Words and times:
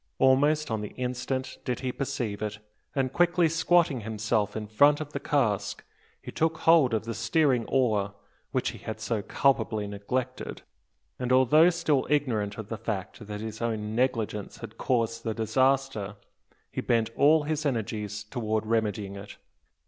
Almost 0.17 0.71
on 0.71 0.81
the 0.81 0.95
instant 0.97 1.59
did 1.63 1.81
he 1.81 1.91
perceive 1.91 2.41
it; 2.41 2.57
and 2.95 3.13
quickly 3.13 3.47
squatting 3.47 4.01
himself 4.01 4.55
in 4.55 4.65
front 4.65 4.99
of 4.99 5.13
the 5.13 5.19
cask, 5.19 5.83
he 6.19 6.31
took 6.31 6.57
hold 6.57 6.95
of 6.95 7.03
the 7.05 7.13
steering 7.13 7.65
oar, 7.67 8.15
which 8.51 8.69
he 8.71 8.79
had 8.79 8.99
so 8.99 9.21
culpably 9.21 9.85
neglected, 9.85 10.63
and, 11.19 11.31
although 11.31 11.69
still 11.69 12.07
ignorant 12.09 12.57
of 12.57 12.69
the 12.69 12.79
fact 12.79 13.27
that 13.27 13.41
his 13.41 13.61
own 13.61 13.93
negligence 13.93 14.57
had 14.57 14.79
caused 14.79 15.21
the 15.23 15.35
disaster, 15.35 16.15
he 16.71 16.81
bent 16.81 17.11
all 17.15 17.43
his 17.43 17.63
energies 17.63 18.23
towards 18.23 18.65
remedying 18.65 19.15
it. 19.15 19.37